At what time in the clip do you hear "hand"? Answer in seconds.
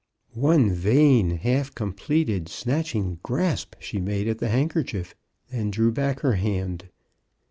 6.37-6.89